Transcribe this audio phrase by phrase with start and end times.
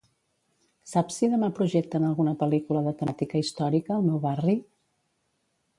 [0.91, 4.57] Saps si demà projecten alguna pel·lícula de temàtica històrica al meu barri?